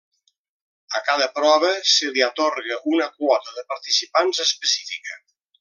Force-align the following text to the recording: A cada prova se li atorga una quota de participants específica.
A 0.99 1.01
cada 1.09 1.27
prova 1.35 1.69
se 1.91 2.09
li 2.17 2.25
atorga 2.29 2.79
una 2.95 3.11
quota 3.21 3.57
de 3.59 3.67
participants 3.75 4.45
específica. 4.51 5.25